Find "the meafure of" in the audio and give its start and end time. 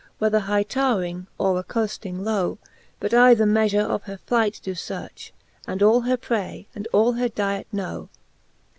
3.35-4.01